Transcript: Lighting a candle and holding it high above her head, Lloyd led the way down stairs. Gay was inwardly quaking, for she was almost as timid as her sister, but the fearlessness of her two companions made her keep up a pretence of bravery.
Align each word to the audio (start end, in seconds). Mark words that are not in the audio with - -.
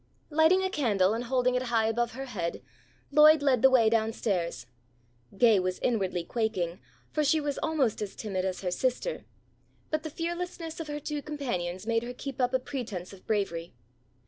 Lighting 0.31 0.63
a 0.63 0.69
candle 0.71 1.13
and 1.13 1.25
holding 1.25 1.53
it 1.53 1.61
high 1.61 1.85
above 1.85 2.13
her 2.13 2.25
head, 2.25 2.63
Lloyd 3.11 3.43
led 3.43 3.61
the 3.61 3.69
way 3.69 3.87
down 3.87 4.13
stairs. 4.13 4.65
Gay 5.37 5.59
was 5.59 5.77
inwardly 5.77 6.23
quaking, 6.23 6.79
for 7.11 7.23
she 7.23 7.39
was 7.39 7.59
almost 7.59 8.01
as 8.01 8.15
timid 8.15 8.43
as 8.43 8.61
her 8.61 8.71
sister, 8.71 9.25
but 9.91 10.01
the 10.01 10.09
fearlessness 10.09 10.79
of 10.79 10.87
her 10.87 10.99
two 10.99 11.21
companions 11.21 11.85
made 11.85 12.01
her 12.01 12.15
keep 12.15 12.41
up 12.41 12.51
a 12.51 12.57
pretence 12.57 13.13
of 13.13 13.27
bravery. 13.27 13.75